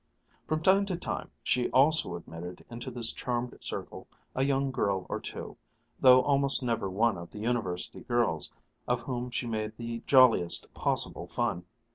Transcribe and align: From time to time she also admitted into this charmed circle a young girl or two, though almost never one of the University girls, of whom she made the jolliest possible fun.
From 0.47 0.63
time 0.63 0.87
to 0.87 0.97
time 0.97 1.29
she 1.43 1.69
also 1.69 2.15
admitted 2.15 2.65
into 2.71 2.89
this 2.89 3.11
charmed 3.11 3.55
circle 3.61 4.07
a 4.35 4.43
young 4.43 4.71
girl 4.71 5.05
or 5.09 5.19
two, 5.19 5.57
though 5.99 6.23
almost 6.23 6.63
never 6.63 6.89
one 6.89 7.19
of 7.19 7.29
the 7.29 7.37
University 7.37 7.99
girls, 8.01 8.51
of 8.87 9.01
whom 9.01 9.29
she 9.29 9.45
made 9.45 9.77
the 9.77 10.01
jolliest 10.07 10.73
possible 10.73 11.27
fun. 11.27 11.65